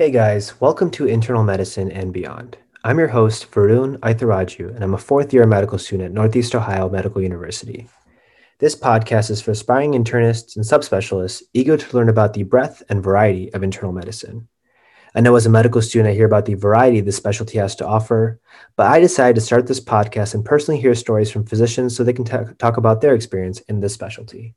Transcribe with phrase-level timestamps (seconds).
[0.00, 2.56] Hey guys, welcome to Internal Medicine and Beyond.
[2.84, 6.88] I'm your host, Varun Aitharaju, and I'm a fourth year medical student at Northeast Ohio
[6.88, 7.86] Medical University.
[8.60, 13.04] This podcast is for aspiring internists and subspecialists eager to learn about the breadth and
[13.04, 14.48] variety of internal medicine.
[15.14, 17.86] I know as a medical student, I hear about the variety this specialty has to
[17.86, 18.40] offer,
[18.76, 22.14] but I decided to start this podcast and personally hear stories from physicians so they
[22.14, 24.54] can t- talk about their experience in this specialty.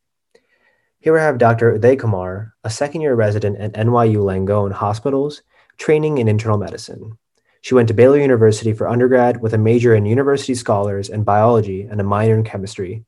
[1.04, 1.78] Here I have Dr.
[1.78, 5.42] Udaikumar, a second year resident at NYU Langone Hospitals,
[5.78, 7.18] training in internal medicine.
[7.60, 11.82] She went to Baylor University for undergrad with a major in university scholars and biology
[11.82, 13.04] and a minor in chemistry,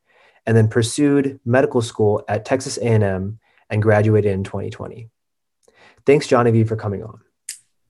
[0.45, 5.09] and then pursued medical school at Texas A&M and graduated in 2020.
[6.05, 7.21] Thanks, Jahnavi, for coming on.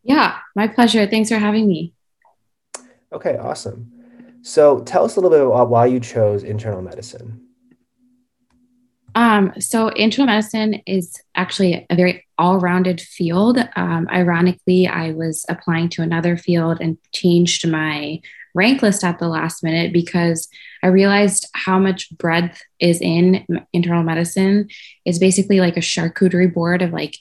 [0.04, 1.08] Yeah, my pleasure.
[1.08, 1.96] Thanks for having me.
[3.12, 3.92] Okay, awesome.
[4.44, 7.45] So tell us a little bit about why you chose internal medicine.
[9.16, 13.58] Um, so internal medicine is actually a very all-rounded field.
[13.76, 18.20] Um, ironically, I was applying to another field and changed my
[18.54, 20.48] rank list at the last minute because
[20.84, 24.68] I realized how much breadth is in internal medicine.
[25.06, 27.16] It's basically like a charcuterie board of like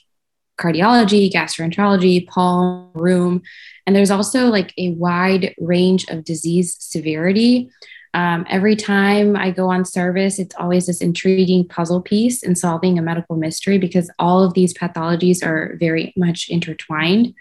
[0.57, 3.41] cardiology, gastroenterology, pulm, rheum,
[3.85, 7.69] And there's also like a wide range of disease severity.
[8.15, 12.97] Um, every time I go on service, it's always this intriguing puzzle piece in solving
[12.97, 17.33] a medical mystery because all of these pathologies are very much intertwined.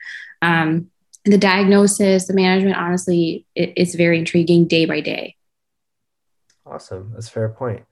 [0.42, 0.91] Um,
[1.25, 5.36] the diagnosis, the management, honestly, it, it's very intriguing day by day.
[6.66, 7.12] Awesome.
[7.14, 7.84] That's fair point.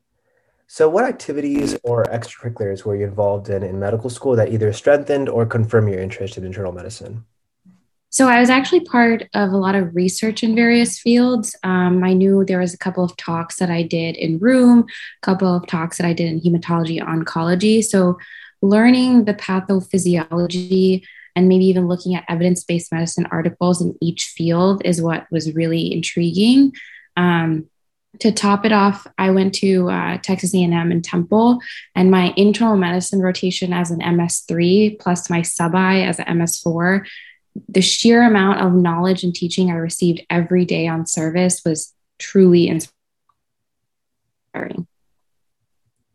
[0.67, 5.29] So, what activities or extracurriculars were you involved in in medical school that either strengthened
[5.29, 7.27] or confirmed your interest in internal medicine?
[8.13, 11.57] So, I was actually part of a lot of research in various fields.
[11.63, 14.85] Um, I knew there was a couple of talks that I did in rheum, a
[15.23, 17.83] couple of talks that I did in hematology oncology.
[17.83, 18.19] So,
[18.61, 21.03] learning the pathophysiology
[21.35, 25.91] and maybe even looking at evidence-based medicine articles in each field is what was really
[25.91, 26.73] intriguing.
[27.17, 27.69] Um,
[28.19, 31.61] to top it off, I went to uh, Texas A&M and Temple,
[31.95, 37.07] and my internal medicine rotation as an MS3 plus my sub-I as an MS4.
[37.69, 42.69] The sheer amount of knowledge and teaching I received every day on service was truly
[42.69, 42.97] inspiring.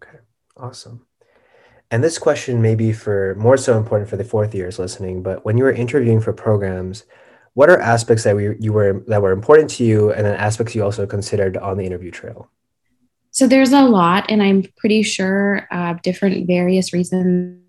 [0.02, 0.20] Okay,
[0.56, 1.06] awesome.
[1.90, 5.46] And this question may be for more so important for the fourth years listening, but
[5.46, 7.06] when you were interviewing for programs,
[7.58, 10.76] what are aspects that we, you were that were important to you and then aspects
[10.76, 12.52] you also considered on the interview trail
[13.32, 17.60] so there's a lot and i'm pretty sure uh, different various reasons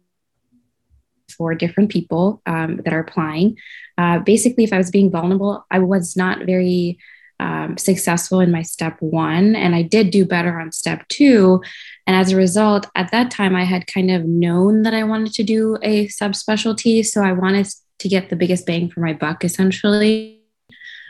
[1.37, 3.57] for different people um, that are applying
[3.97, 6.99] uh, basically if i was being vulnerable i was not very
[7.41, 11.63] um, successful in my step one and i did do better on step two
[12.07, 15.33] and as a result at that time i had kind of known that i wanted
[15.33, 17.69] to do a subspecialty so i wanted
[17.99, 20.41] to get the biggest bang for my buck, essentially.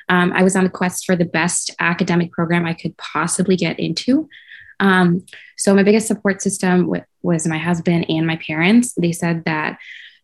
[0.08, 3.78] Um, I was on a quest for the best academic program I could possibly get
[3.78, 4.28] into.
[4.80, 5.26] Um,
[5.56, 8.94] so, my biggest support system w- was my husband and my parents.
[8.94, 9.78] They said that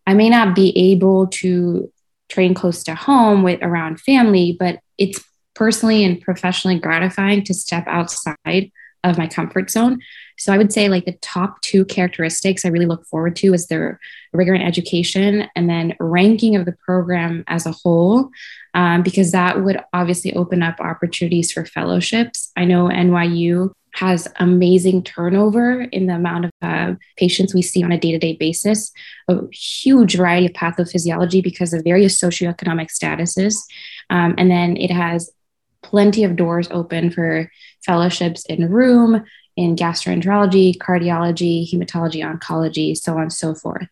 [0.06, 1.90] I may not be able to
[2.28, 5.22] train close to home with around family, but it's
[5.54, 8.70] personally and professionally gratifying to step outside
[9.04, 10.00] of my comfort zone.
[10.38, 13.66] So I would say like the top two characteristics I really look forward to is
[13.66, 14.00] their
[14.32, 18.30] rigor in education and then ranking of the program as a whole,
[18.72, 22.50] um, because that would obviously open up opportunities for fellowships.
[22.56, 27.92] I know NYU has amazing turnover in the amount of uh, patients we see on
[27.92, 28.92] a day-to-day basis
[29.28, 33.56] a huge variety of pathophysiology because of various socioeconomic statuses
[34.10, 35.30] um, and then it has
[35.82, 37.50] plenty of doors open for
[37.84, 39.24] fellowships in rheum,
[39.56, 43.86] in gastroenterology, cardiology, hematology, oncology, so on and so forth.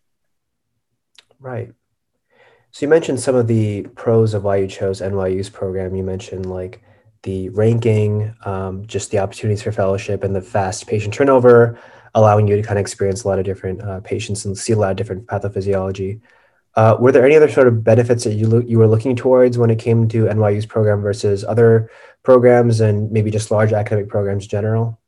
[1.39, 1.73] Right.
[2.71, 5.95] So you mentioned some of the pros of why you chose NYU's program.
[5.95, 6.83] You mentioned like
[7.23, 11.79] the ranking, um, just the opportunities for fellowship, and the fast patient turnover,
[12.13, 14.77] allowing you to kind of experience a lot of different uh, patients and see a
[14.77, 16.21] lot of different pathophysiology.
[16.75, 19.57] Uh, were there any other sort of benefits that you lo- you were looking towards
[19.57, 21.89] when it came to NYU's program versus other
[22.23, 24.99] programs and maybe just large academic programs in general?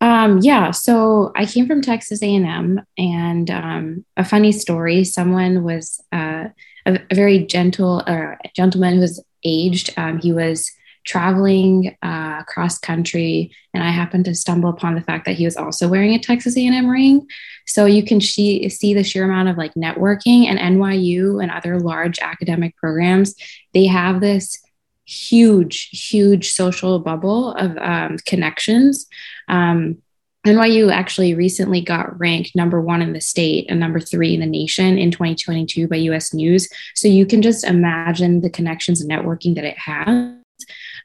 [0.00, 6.00] Um, yeah, so I came from Texas A&M, and um, a funny story: someone was
[6.12, 6.48] uh,
[6.86, 9.92] a, a, very gentle uh, gentleman who was aged.
[9.96, 10.70] Um, he was
[11.04, 15.56] traveling uh, cross country, and I happened to stumble upon the fact that he was
[15.56, 17.26] also wearing a Texas A&M ring.
[17.66, 21.78] So you can see, see the sheer amount of like networking and NYU and other
[21.78, 23.34] large academic programs.
[23.72, 24.62] They have this
[25.06, 29.06] huge, huge social bubble of um, connections.
[29.48, 29.98] Um,
[30.44, 34.46] NYU actually recently got ranked number one in the state and number three in the
[34.46, 36.68] nation in 2022 by US News.
[36.94, 40.34] So you can just imagine the connections and networking that it has.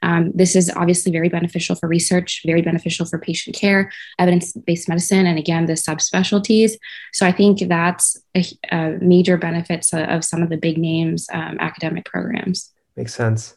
[0.02, 4.88] Um, this is obviously very beneficial for research, very beneficial for patient care, evidence based
[4.88, 6.72] medicine, and again, the subspecialties.
[7.12, 11.56] So I think that's a, a major benefits of, some of the big names um,
[11.60, 12.72] academic programs.
[12.96, 13.56] Makes sense.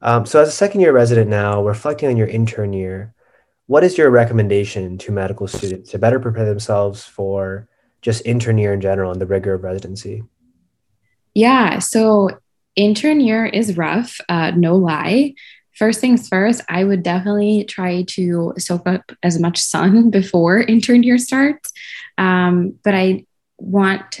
[0.00, 3.14] Um, so, as a second year resident now, reflecting on your intern year,
[3.72, 7.66] what is your recommendation to medical students to better prepare themselves for
[8.02, 10.22] just intern year in general and the rigor of residency?
[11.32, 12.28] Yeah, so
[12.76, 15.32] intern year is rough, uh, no lie.
[15.74, 21.02] First things first, I would definitely try to soak up as much sun before intern
[21.02, 21.72] year starts.
[22.18, 23.24] Um, but I
[23.56, 24.20] want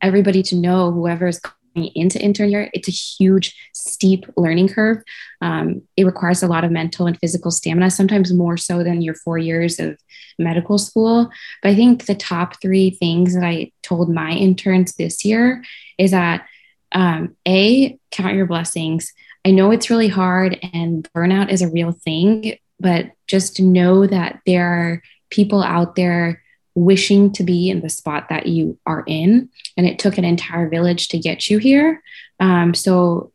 [0.00, 1.40] everybody to know, whoever's
[1.84, 5.02] into intern year, it's a huge, steep learning curve.
[5.40, 9.14] Um, it requires a lot of mental and physical stamina, sometimes more so than your
[9.14, 9.98] four years of
[10.38, 11.30] medical school.
[11.62, 15.64] But I think the top three things that I told my interns this year
[15.98, 16.46] is that
[16.92, 19.12] um, A, count your blessings.
[19.44, 24.40] I know it's really hard and burnout is a real thing, but just know that
[24.46, 26.42] there are people out there
[26.78, 29.48] wishing to be in the spot that you are in.
[29.76, 32.02] And it took an entire village to get you here.
[32.40, 33.32] Um, so,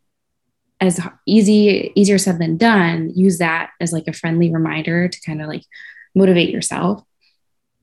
[0.80, 5.42] as easy, easier said than done, use that as like a friendly reminder to kind
[5.42, 5.64] of like
[6.14, 7.04] motivate yourself.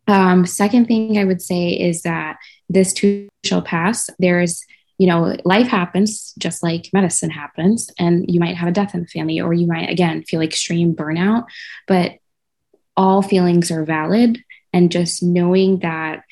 [0.07, 2.37] Um, second thing I would say is that
[2.69, 4.11] this too shall pass.
[4.19, 4.65] There's
[4.99, 9.01] you know, life happens just like medicine happens, and you might have a death in
[9.01, 11.47] the family, or you might again feel extreme burnout.
[11.89, 12.19] But
[12.99, 16.25] all feelings are valid, and just knowing that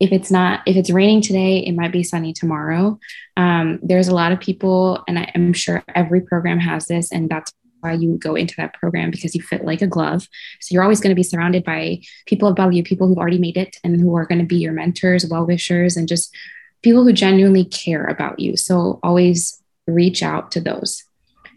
[0.00, 2.98] if it's not if it's raining today it might be sunny tomorrow.
[3.36, 7.28] Um, there's a lot of people and I, i'm sure every program has this and
[7.28, 7.52] that's
[7.84, 10.26] why you go into that program because you fit like a glove.
[10.60, 13.58] So you're always going to be surrounded by people above you people who've already made
[13.58, 16.34] it and who are going to be your mentors well wishers and just
[16.82, 18.56] people who genuinely care about you.
[18.56, 21.04] So always reach out to those.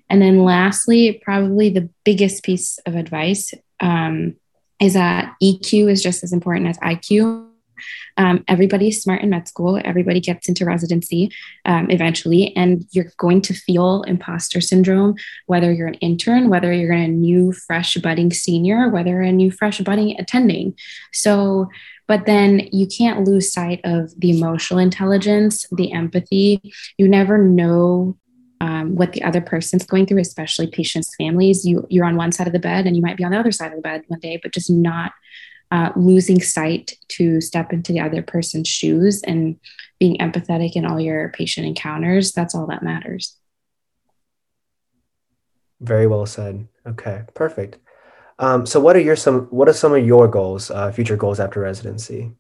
[0.10, 4.36] And then lastly probably the biggest piece of advice um,
[4.80, 7.48] is that EQ is just as important as IQ.
[8.18, 9.80] Um, everybody's smart in med school.
[9.84, 11.32] Everybody gets into residency
[11.66, 15.16] um, eventually, and you're going to feel imposter syndrome,
[15.46, 19.80] whether you're an intern, whether you're a new, fresh, budding senior, whether a new, fresh,
[19.82, 20.76] budding attending.
[21.14, 21.70] So,
[22.08, 26.74] but then you can't lose sight of the emotional intelligence, the empathy.
[26.98, 28.18] You never know
[28.62, 31.66] um, what the other person's going through, especially patients' families.
[31.66, 33.52] You you're on one side of the bed, and you might be on the other
[33.52, 35.12] side of the bed one day, but just not
[35.72, 39.60] uh, losing sight to step into the other person's shoes and
[40.00, 42.32] being empathetic in all your patient encounters.
[42.32, 43.36] That's all that matters.
[45.80, 46.68] Very well said.
[46.86, 47.78] Okay, perfect.
[48.40, 49.48] Um, so, what are your some?
[49.48, 52.32] What are some of your goals, uh, future goals after residency?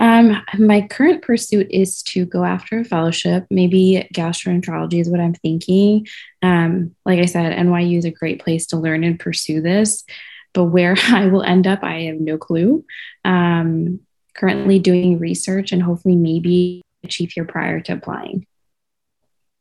[0.00, 3.44] Um, my current pursuit is to go after a fellowship.
[3.50, 6.06] Maybe gastroenterology is what I'm thinking.
[6.42, 10.04] Um, like I said, NYU is a great place to learn and pursue this,
[10.54, 12.84] but where I will end up, I have no clue.
[13.26, 14.00] Um,
[14.34, 18.46] currently doing research and hopefully maybe achieve here prior to applying.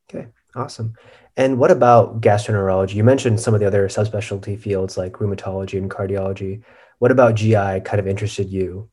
[0.10, 0.94] Okay, awesome.
[1.36, 2.96] And what about gastroenterology?
[2.96, 6.62] You mentioned some of the other subspecialty fields like rheumatology and cardiology.
[7.00, 8.90] What about GI kind of interested you?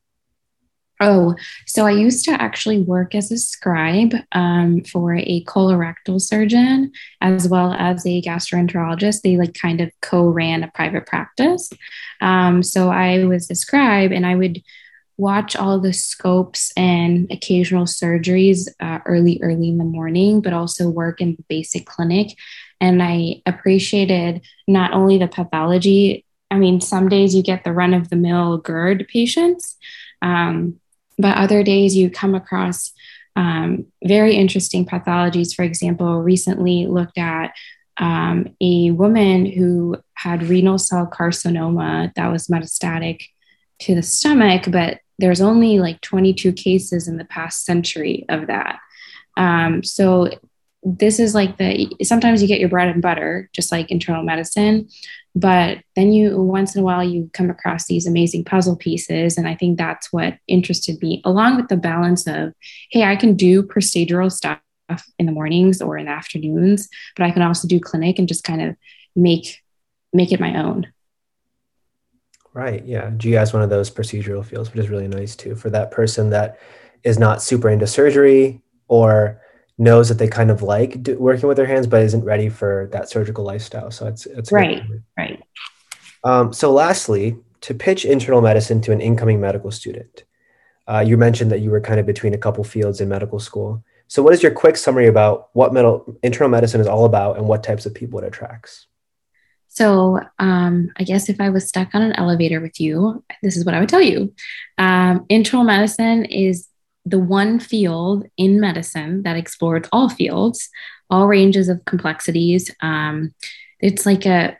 [0.99, 1.35] Oh,
[1.67, 7.47] so I used to actually work as a scribe um, for a colorectal surgeon as
[7.47, 9.21] well as a gastroenterologist.
[9.21, 11.69] They like kind of co-ran a private practice.
[12.19, 14.63] Um, so I was a scribe, and I would
[15.17, 20.89] watch all the scopes and occasional surgeries uh, early, early in the morning, but also
[20.89, 22.35] work in the basic clinic.
[22.79, 26.25] And I appreciated not only the pathology.
[26.49, 29.75] I mean, some days you get the run of the mill GERD patients.
[30.21, 30.79] Um,
[31.17, 32.91] but other days you come across
[33.35, 35.55] um, very interesting pathologies.
[35.55, 37.53] For example, recently looked at
[37.97, 43.27] um, a woman who had renal cell carcinoma that was metastatic
[43.79, 48.79] to the stomach, but there's only like 22 cases in the past century of that.
[49.35, 50.29] Um, so
[50.97, 54.87] this is like the sometimes you get your bread and butter, just like internal medicine,
[55.35, 59.47] but then you once in a while you come across these amazing puzzle pieces and
[59.47, 62.53] i think that's what interested me along with the balance of
[62.89, 64.59] hey i can do procedural stuff
[65.19, 68.43] in the mornings or in the afternoons but i can also do clinic and just
[68.43, 68.75] kind of
[69.15, 69.61] make
[70.13, 70.87] make it my own.
[72.53, 73.11] Right yeah.
[73.11, 76.29] Gi is one of those procedural fields which is really nice too for that person
[76.31, 76.59] that
[77.03, 79.41] is not super into surgery or
[79.77, 82.89] knows that they kind of like do, working with their hands, but isn't ready for
[82.91, 83.91] that surgical lifestyle.
[83.91, 84.81] So it's it's right,
[85.17, 85.43] right.
[86.23, 90.23] Um, so lastly, to pitch internal medicine to an incoming medical student?
[90.87, 93.83] Uh, you mentioned that you were kind of between a couple fields in medical school.
[94.07, 97.47] So, what is your quick summary about what mental, internal medicine is all about and
[97.47, 98.87] what types of people it attracts?
[99.67, 103.65] So, um, I guess if I was stuck on an elevator with you, this is
[103.65, 104.33] what I would tell you.
[104.77, 106.67] Um, internal medicine is
[107.09, 110.69] the one field in medicine that explores all fields,
[111.09, 112.69] all ranges of complexities.
[112.81, 113.33] Um,
[113.79, 114.57] it's like a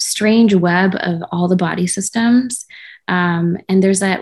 [0.00, 2.64] strange web of all the body systems.
[3.08, 4.20] Um, and there's that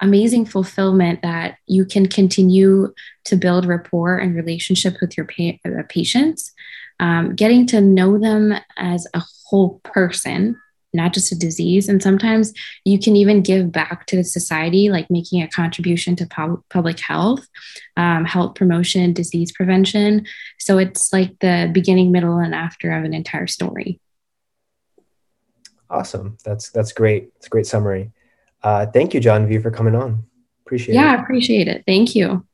[0.00, 2.92] amazing fulfillment that you can continue
[3.24, 6.52] to build rapport and relationship with your pa- uh, patients,
[7.00, 10.60] um, getting to know them as a whole person,
[10.94, 11.88] not just a disease.
[11.88, 12.52] And sometimes
[12.84, 17.00] you can even give back to the society, like making a contribution to pub- public
[17.00, 17.46] health,
[17.96, 20.26] um, health promotion, disease prevention.
[20.58, 24.00] So it's like the beginning, middle, and after of an entire story.
[25.90, 26.38] Awesome.
[26.44, 27.30] That's that's great.
[27.36, 28.12] It's a great summary.
[28.62, 30.24] Uh, thank you, Jahnavi, for coming on.
[30.64, 31.04] Appreciate yeah, it.
[31.04, 31.84] Yeah, I appreciate it.
[31.86, 32.46] Thank you.